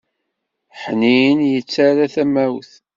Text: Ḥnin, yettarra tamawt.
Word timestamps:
Ḥnin, 0.81 1.39
yettarra 1.51 2.05
tamawt. 2.13 2.71